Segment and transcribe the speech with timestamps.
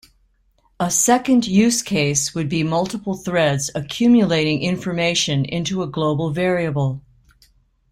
[0.79, 7.03] A second use case would be multiple threads accumulating information into a global variable.